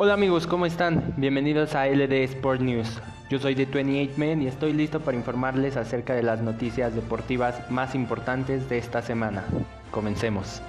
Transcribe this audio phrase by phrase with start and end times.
[0.00, 1.14] Hola amigos, ¿cómo están?
[1.16, 3.02] Bienvenidos a LD Sport News.
[3.30, 7.68] Yo soy de 28 Men y estoy listo para informarles acerca de las noticias deportivas
[7.68, 9.42] más importantes de esta semana.
[9.90, 10.62] Comencemos.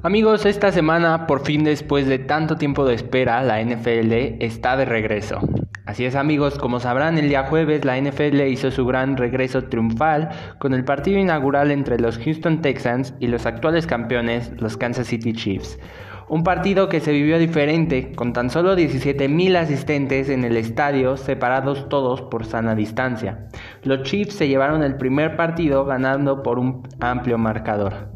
[0.00, 4.84] Amigos, esta semana, por fin después de tanto tiempo de espera, la NFL está de
[4.84, 5.40] regreso.
[5.84, 10.28] Así es amigos, como sabrán, el día jueves la NFL hizo su gran regreso triunfal
[10.60, 15.32] con el partido inaugural entre los Houston Texans y los actuales campeones, los Kansas City
[15.32, 15.80] Chiefs.
[16.28, 21.88] Un partido que se vivió diferente, con tan solo 17.000 asistentes en el estadio, separados
[21.88, 23.48] todos por sana distancia.
[23.82, 28.08] Los Chiefs se llevaron el primer partido ganando por un amplio marcador.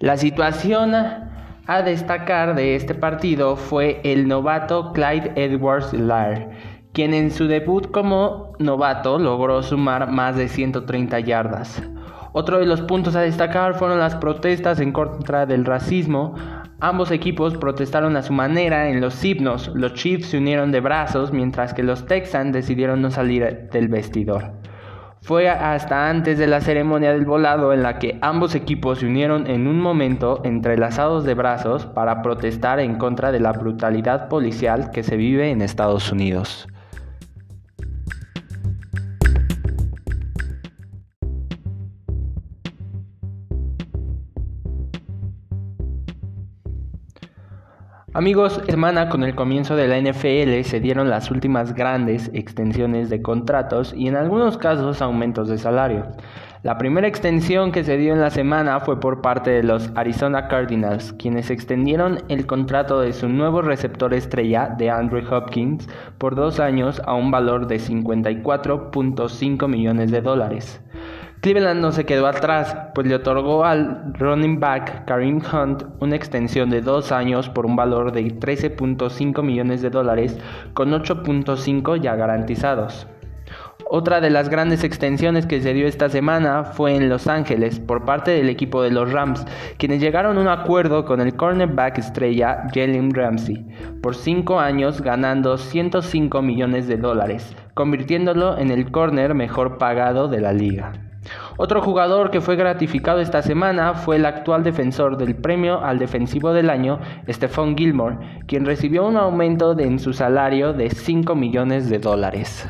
[0.00, 7.30] La situación a destacar de este partido fue el novato Clyde edwards Lair quien en
[7.30, 11.82] su debut como novato logró sumar más de 130 yardas.
[12.32, 16.34] Otro de los puntos a destacar fueron las protestas en contra del racismo.
[16.80, 19.70] Ambos equipos protestaron a su manera en los himnos.
[19.74, 24.52] Los Chiefs se unieron de brazos mientras que los Texans decidieron no salir del vestidor.
[25.22, 29.46] Fue hasta antes de la ceremonia del volado en la que ambos equipos se unieron
[29.46, 35.02] en un momento entrelazados de brazos para protestar en contra de la brutalidad policial que
[35.02, 36.68] se vive en Estados Unidos.
[48.20, 53.22] Amigos, semana con el comienzo de la NFL se dieron las últimas grandes extensiones de
[53.22, 56.06] contratos y en algunos casos aumentos de salario.
[56.62, 60.48] La primera extensión que se dio en la semana fue por parte de los Arizona
[60.48, 66.60] Cardinals, quienes extendieron el contrato de su nuevo receptor estrella de Andrew Hopkins por dos
[66.60, 70.82] años a un valor de 54.5 millones de dólares.
[71.40, 76.68] Cleveland no se quedó atrás, pues le otorgó al running back Kareem Hunt una extensión
[76.68, 80.38] de dos años por un valor de 13.5 millones de dólares,
[80.74, 83.06] con 8.5 ya garantizados.
[83.88, 88.04] Otra de las grandes extensiones que se dio esta semana fue en Los Ángeles por
[88.04, 89.46] parte del equipo de los Rams,
[89.78, 93.66] quienes llegaron a un acuerdo con el cornerback estrella Jalen Ramsey
[94.02, 100.40] por cinco años ganando 105 millones de dólares, convirtiéndolo en el corner mejor pagado de
[100.42, 101.09] la liga.
[101.56, 106.52] Otro jugador que fue gratificado esta semana fue el actual defensor del premio al defensivo
[106.52, 106.98] del año,
[107.28, 112.68] Stephon Gilmore, quien recibió un aumento en su salario de 5 millones de dólares.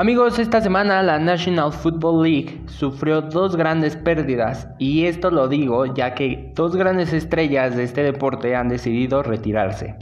[0.00, 5.84] Amigos, esta semana la National Football League sufrió dos grandes pérdidas y esto lo digo
[5.94, 9.96] ya que dos grandes estrellas de este deporte han decidido retirarse.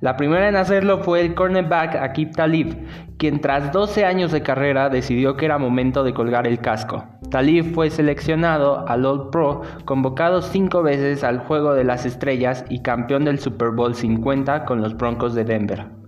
[0.00, 2.76] La primera en hacerlo fue el cornerback Akib Talib,
[3.18, 7.04] quien tras 12 años de carrera decidió que era momento de colgar el casco.
[7.28, 12.82] Talib fue seleccionado al All Pro, convocado cinco veces al Juego de las Estrellas y
[12.82, 15.99] campeón del Super Bowl 50 con los Broncos de Denver.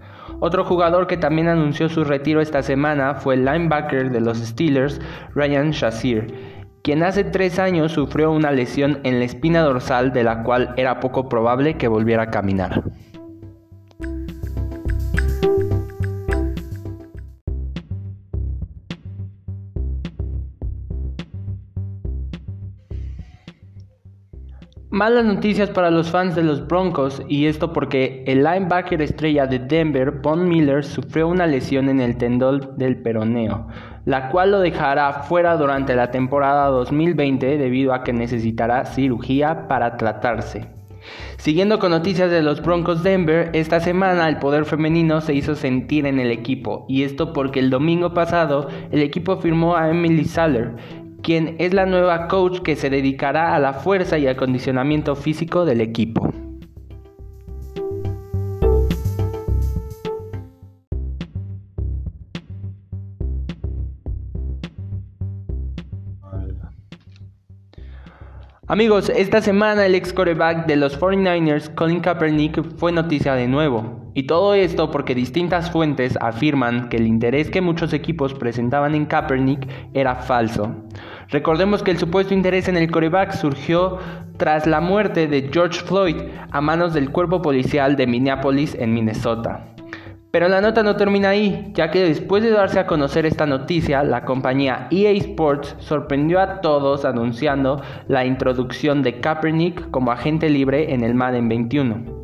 [0.44, 5.00] Otro jugador que también anunció su retiro esta semana fue el linebacker de los Steelers,
[5.36, 6.34] Ryan Shazier,
[6.82, 10.98] quien hace tres años sufrió una lesión en la espina dorsal de la cual era
[10.98, 12.82] poco probable que volviera a caminar.
[24.92, 29.58] Malas noticias para los fans de los Broncos y esto porque el linebacker estrella de
[29.58, 33.69] Denver, Von Miller, sufrió una lesión en el tendón del peroneo,
[34.04, 39.97] la cual lo dejará fuera durante la temporada 2020 debido a que necesitará cirugía para
[39.97, 40.69] tratarse.
[41.36, 46.06] Siguiendo con noticias de los Broncos Denver, esta semana el poder femenino se hizo sentir
[46.06, 50.76] en el equipo, y esto porque el domingo pasado el equipo firmó a Emily Saller,
[51.22, 55.80] quien es la nueva coach que se dedicará a la fuerza y acondicionamiento físico del
[55.80, 56.33] equipo.
[68.66, 74.02] Amigos, esta semana el ex coreback de los 49ers, Colin Kaepernick, fue noticia de nuevo.
[74.14, 79.06] Y todo esto porque distintas fuentes afirman que el interés que muchos equipos presentaban en
[79.06, 80.74] Kaepernick era falso.
[81.28, 83.98] Recordemos que el supuesto interés en el coreback surgió
[84.36, 86.16] tras la muerte de George Floyd
[86.50, 89.66] a manos del cuerpo policial de Minneapolis en Minnesota.
[90.30, 94.03] Pero la nota no termina ahí, ya que después de darse a conocer esta noticia,
[94.03, 100.94] la compañía EA Sports sorprendió a todos anunciando la introducción de Kaepernick como agente libre
[100.94, 102.22] en el Madden 21.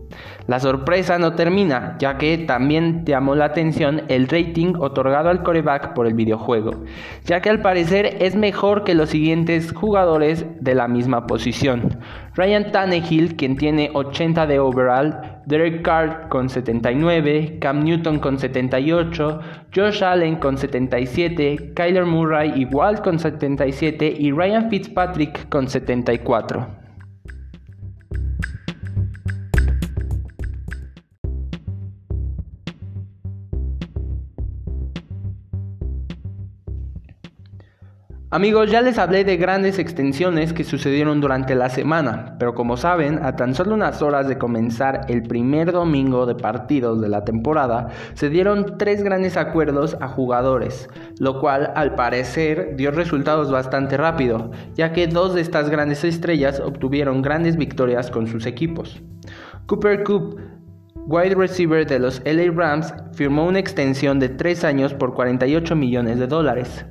[0.48, 5.92] La sorpresa no termina, ya que también llamó la atención el rating otorgado al coreback
[5.92, 6.84] por el videojuego,
[7.26, 11.98] ya que al parecer es mejor que los siguientes jugadores de la misma posición.
[12.34, 19.40] Ryan Tannehill, quien tiene 80 de overall, Derek Carr con 79, Cam Newton con 78,
[19.76, 26.77] Josh Allen con 77, Kyler Murray igual con 77 y Ryan Fitzpatrick con 74.
[38.30, 43.24] Amigos, ya les hablé de grandes extensiones que sucedieron durante la semana, pero como saben,
[43.24, 47.88] a tan solo unas horas de comenzar el primer domingo de partidos de la temporada,
[48.12, 54.50] se dieron tres grandes acuerdos a jugadores, lo cual al parecer dio resultados bastante rápido,
[54.74, 59.00] ya que dos de estas grandes estrellas obtuvieron grandes victorias con sus equipos.
[59.64, 60.38] Cooper Cup
[61.06, 66.18] wide receiver de los LA Rams, firmó una extensión de tres años por 48 millones
[66.18, 66.84] de dólares.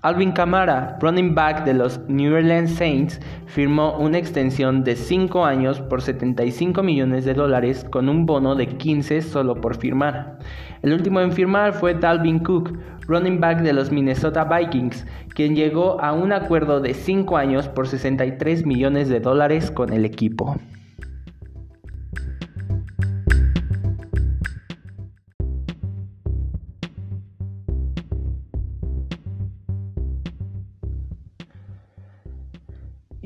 [0.00, 5.80] Alvin Kamara, running back de los New Orleans Saints, firmó una extensión de 5 años
[5.80, 10.38] por 75 millones de dólares con un bono de 15 solo por firmar.
[10.82, 12.78] El último en firmar fue Dalvin Cook,
[13.08, 15.04] running back de los Minnesota Vikings,
[15.34, 20.04] quien llegó a un acuerdo de 5 años por 63 millones de dólares con el
[20.04, 20.54] equipo.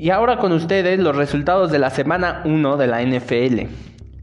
[0.03, 3.69] Y ahora con ustedes los resultados de la semana 1 de la NFL.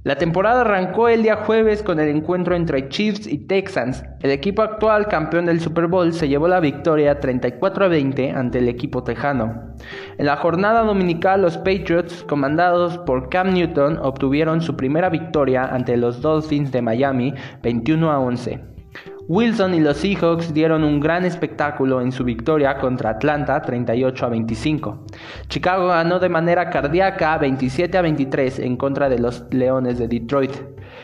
[0.03, 4.05] La temporada arrancó el día jueves con el encuentro entre Chiefs y Texans.
[4.21, 8.59] El equipo actual campeón del Super Bowl se llevó la victoria 34 a 20 ante
[8.59, 9.75] el equipo tejano.
[10.19, 15.97] En la jornada dominical los Patriots, comandados por Cam Newton, obtuvieron su primera victoria ante
[15.97, 17.33] los Dolphins de Miami
[17.63, 18.70] 21 a 11.
[19.31, 24.29] Wilson y los Seahawks dieron un gran espectáculo en su victoria contra Atlanta 38 a
[24.29, 25.07] 25.
[25.47, 30.51] Chicago ganó de manera cardíaca 27 a 23 en contra de los Leones de Detroit.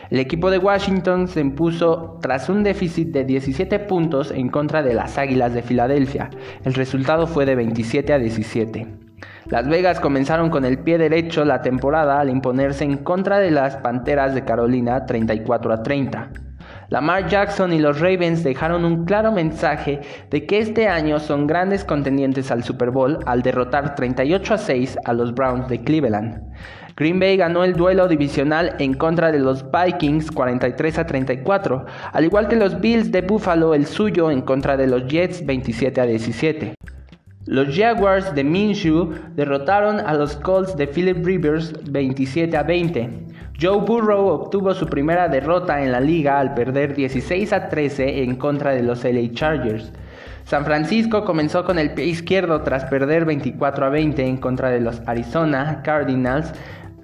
[0.09, 4.93] El equipo de Washington se impuso tras un déficit de 17 puntos en contra de
[4.93, 6.29] las Águilas de Filadelfia.
[6.65, 8.87] El resultado fue de 27 a 17.
[9.45, 13.77] Las Vegas comenzaron con el pie derecho la temporada al imponerse en contra de las
[13.77, 16.46] Panteras de Carolina 34 a 30.
[16.89, 19.99] Lamar Jackson y los Ravens dejaron un claro mensaje
[20.29, 24.97] de que este año son grandes contendientes al Super Bowl al derrotar 38 a 6
[25.03, 26.41] a los Browns de Cleveland.
[26.95, 32.25] Green Bay ganó el duelo divisional en contra de los Vikings 43 a 34, al
[32.25, 36.05] igual que los Bills de Buffalo el suyo en contra de los Jets 27 a
[36.05, 36.73] 17.
[37.45, 43.09] Los Jaguars de Minshew derrotaron a los Colts de Philip Rivers 27 a 20.
[43.59, 48.35] Joe Burrow obtuvo su primera derrota en la liga al perder 16 a 13 en
[48.35, 49.91] contra de los LA Chargers.
[50.43, 54.79] San Francisco comenzó con el pie izquierdo tras perder 24 a 20 en contra de
[54.79, 56.53] los Arizona Cardinals,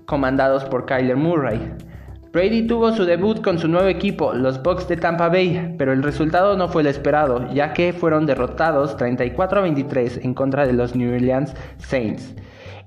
[0.05, 1.73] comandados por Kyler Murray.
[2.31, 6.03] Brady tuvo su debut con su nuevo equipo, los Bucks de Tampa Bay, pero el
[6.03, 10.73] resultado no fue el esperado, ya que fueron derrotados 34 a 23 en contra de
[10.73, 12.35] los New Orleans Saints.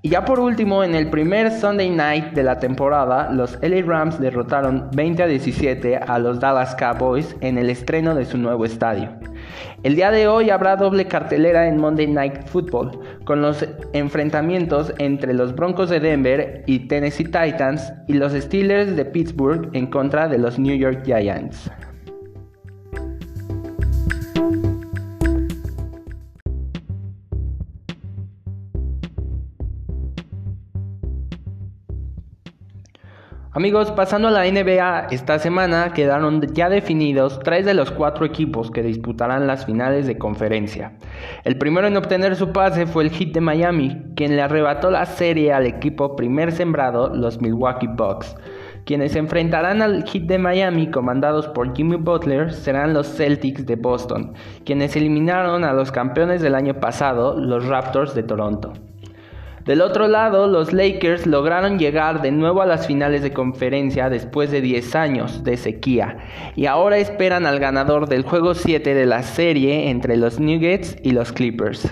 [0.07, 4.21] Y ya por último, en el primer Sunday night de la temporada, los LA Rams
[4.21, 9.11] derrotaron 20 a 17 a los Dallas Cowboys en el estreno de su nuevo estadio.
[9.83, 15.35] El día de hoy habrá doble cartelera en Monday Night Football, con los enfrentamientos entre
[15.35, 20.39] los Broncos de Denver y Tennessee Titans y los Steelers de Pittsburgh en contra de
[20.39, 21.69] los New York Giants.
[33.57, 38.71] Amigos, pasando a la NBA, esta semana quedaron ya definidos tres de los cuatro equipos
[38.71, 40.93] que disputarán las finales de conferencia.
[41.43, 45.07] El primero en obtener su pase fue el Heat de Miami, quien le arrebató la
[45.07, 48.37] serie al equipo primer sembrado, los Milwaukee Bucks.
[48.85, 53.77] Quienes se enfrentarán al Heat de Miami, comandados por Jimmy Butler, serán los Celtics de
[53.77, 54.35] Boston,
[54.67, 58.75] quienes eliminaron a los campeones del año pasado, los Raptors de Toronto.
[59.67, 64.53] Del otro lado, los Lakers lograron llegar de nuevo a las finales de conferencia después
[64.53, 66.19] de 10 años de sequía
[66.55, 71.11] y ahora esperan al ganador del juego 7 de la serie entre los Nuggets y
[71.11, 71.89] los Clippers.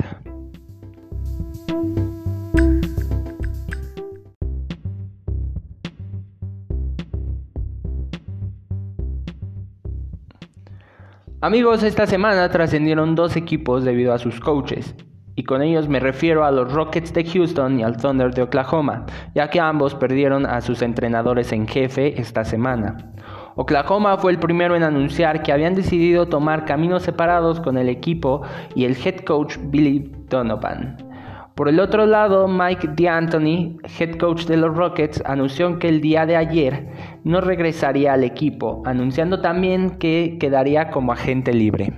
[11.40, 14.94] Amigos, esta semana trascendieron dos equipos debido a sus coaches,
[15.36, 19.06] y con ellos me refiero a los Rockets de Houston y al Thunder de Oklahoma,
[19.34, 23.12] ya que ambos perdieron a sus entrenadores en jefe esta semana.
[23.56, 28.42] Oklahoma fue el primero en anunciar que habían decidido tomar caminos separados con el equipo
[28.74, 30.96] y el head coach Billy Donovan.
[31.54, 36.26] Por el otro lado, Mike D'Antoni, head coach de los Rockets, anunció que el día
[36.26, 36.88] de ayer
[37.22, 41.92] no regresaría al equipo, anunciando también que quedaría como agente libre.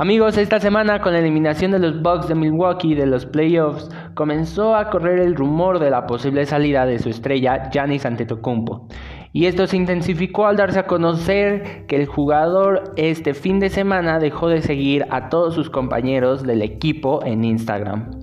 [0.00, 4.74] Amigos, esta semana con la eliminación de los Bucks de Milwaukee de los playoffs, comenzó
[4.74, 8.88] a correr el rumor de la posible salida de su estrella Giannis Antetokounmpo.
[9.34, 14.18] Y esto se intensificó al darse a conocer que el jugador este fin de semana
[14.18, 18.22] dejó de seguir a todos sus compañeros del equipo en Instagram.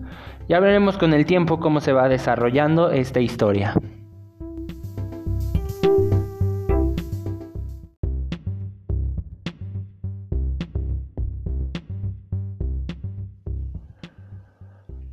[0.50, 3.76] Ya veremos con el tiempo cómo se va desarrollando esta historia.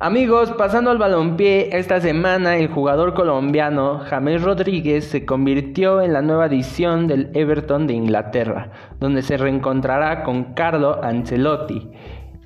[0.05, 6.21] Amigos, pasando al balompié, esta semana el jugador colombiano James Rodríguez se convirtió en la
[6.21, 8.69] nueva edición del Everton de Inglaterra,
[8.99, 11.89] donde se reencontrará con Carlo Ancelotti.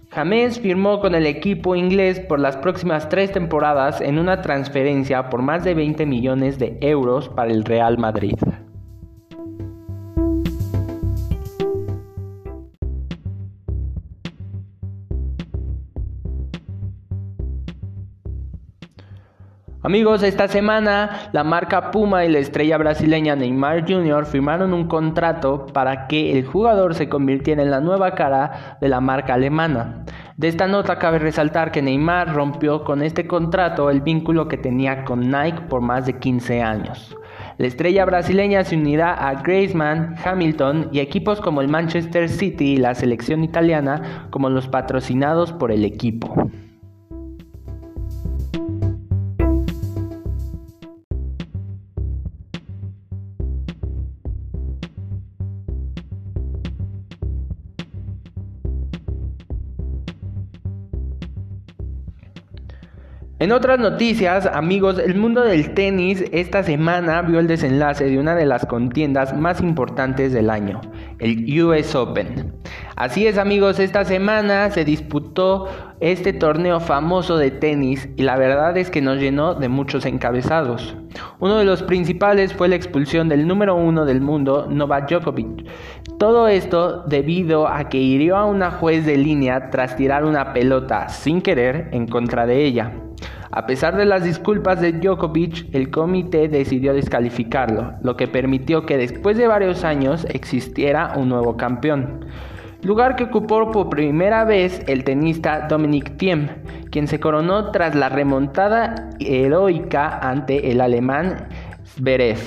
[0.10, 5.42] James firmó con el equipo inglés por las próximas tres temporadas en una transferencia por
[5.42, 8.38] más de 20 millones de euros para el Real Madrid.
[19.82, 24.26] Amigos, esta semana la marca Puma y la estrella brasileña Neymar Jr.
[24.26, 29.00] firmaron un contrato para que el jugador se convirtiera en la nueva cara de la
[29.00, 30.04] marca alemana.
[30.36, 35.06] De esta nota cabe resaltar que Neymar rompió con este contrato el vínculo que tenía
[35.06, 37.16] con Nike por más de 15 años.
[37.58, 42.78] La estrella brasileña se unirá a Griezmann, Hamilton y equipos como el Manchester City y
[42.78, 46.50] la selección italiana como los patrocinados por el equipo.
[63.40, 68.36] En otras noticias, amigos, el mundo del tenis esta semana vio el desenlace de una
[68.36, 70.82] de las contiendas más importantes del año,
[71.20, 72.49] el US Open.
[73.00, 75.70] Así es, amigos, esta semana se disputó
[76.02, 80.98] este torneo famoso de tenis y la verdad es que nos llenó de muchos encabezados.
[81.40, 85.66] Uno de los principales fue la expulsión del número uno del mundo, Novak Djokovic.
[86.18, 91.08] Todo esto debido a que hirió a una juez de línea tras tirar una pelota
[91.08, 92.92] sin querer en contra de ella.
[93.50, 98.98] A pesar de las disculpas de Djokovic, el comité decidió descalificarlo, lo que permitió que
[98.98, 102.26] después de varios años existiera un nuevo campeón.
[102.82, 106.48] Lugar que ocupó por primera vez el tenista Dominic Thiem,
[106.92, 111.50] quien se coronó tras la remontada heroica ante el alemán
[111.86, 112.40] Zverev,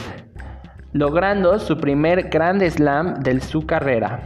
[0.95, 4.21] logrando su primer Grand Slam de su carrera.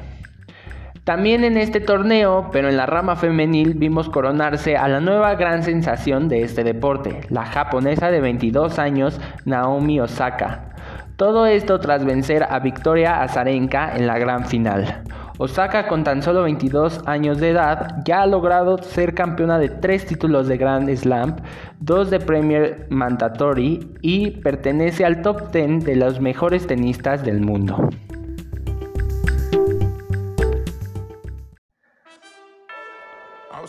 [1.02, 5.64] También en este torneo, pero en la rama femenil, vimos coronarse a la nueva gran
[5.64, 10.75] sensación de este deporte, la japonesa de 22 años Naomi Osaka.
[11.16, 15.02] Todo esto tras vencer a Victoria Azarenka en la gran final.
[15.38, 20.04] Osaka con tan solo 22 años de edad ya ha logrado ser campeona de tres
[20.04, 21.36] títulos de Grand Slam,
[21.80, 27.88] dos de Premier Mandatory y pertenece al top 10 de los mejores tenistas del mundo.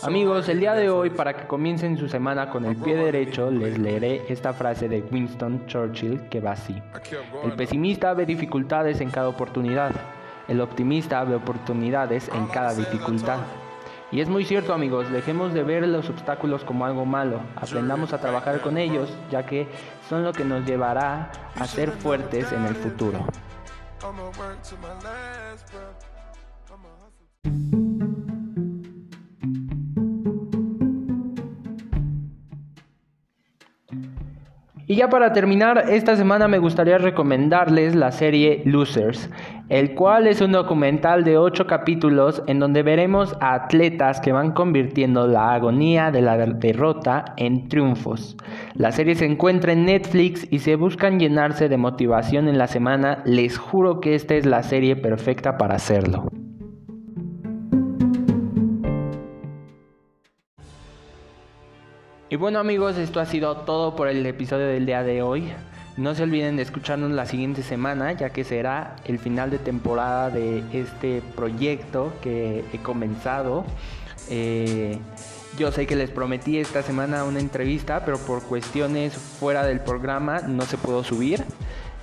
[0.02, 3.78] Amigos, el día de hoy, para que comiencen su semana con el pie derecho, les
[3.78, 6.80] leeré esta frase de Winston Churchill que va así.
[7.42, 9.92] El pesimista ve dificultades en cada oportunidad,
[10.46, 13.38] el optimista ve oportunidades en cada dificultad.
[14.10, 18.20] Y es muy cierto amigos, dejemos de ver los obstáculos como algo malo, aprendamos a
[18.20, 19.68] trabajar con ellos, ya que
[20.08, 23.26] son lo que nos llevará a ser fuertes en el futuro.
[34.90, 39.28] Y ya para terminar, esta semana me gustaría recomendarles la serie Losers,
[39.68, 44.52] el cual es un documental de 8 capítulos en donde veremos a atletas que van
[44.52, 48.38] convirtiendo la agonía de la derrota en triunfos.
[48.76, 53.22] La serie se encuentra en Netflix y si buscan llenarse de motivación en la semana,
[53.26, 56.30] les juro que esta es la serie perfecta para hacerlo.
[62.30, 65.50] Y bueno amigos, esto ha sido todo por el episodio del día de hoy.
[65.96, 70.28] No se olviden de escucharnos la siguiente semana, ya que será el final de temporada
[70.28, 73.64] de este proyecto que he comenzado.
[74.28, 74.98] Eh,
[75.58, 80.40] yo sé que les prometí esta semana una entrevista, pero por cuestiones fuera del programa
[80.40, 81.42] no se pudo subir.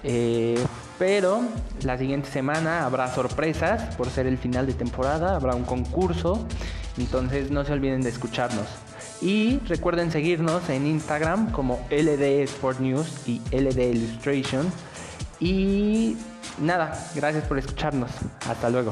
[0.04, 0.58] Eh,
[0.98, 1.42] pero
[1.84, 6.48] la siguiente semana habrá sorpresas por ser el final de temporada, habrá un concurso,
[6.98, 8.66] entonces no se olviden de escucharnos.
[9.22, 14.72] Y recuerden seguirnos en Instagram como LD Sport News y LD Illustration.
[15.40, 16.18] Y
[16.60, 18.12] nada, gracias por escucharnos.
[18.48, 18.92] Hasta luego.